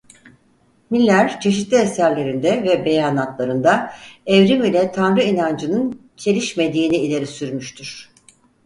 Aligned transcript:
Miller 0.89 1.39
çeşitli 1.39 1.77
eserlerinde 1.77 2.63
ve 2.63 2.85
beyanatlarında 2.85 3.93
evrim 4.25 4.63
ile 4.65 4.91
Tanrı 4.91 5.23
inancının 5.23 6.01
çelişmediğini 6.17 6.95
ileri 6.95 7.27
sürmüştür. 7.27 8.09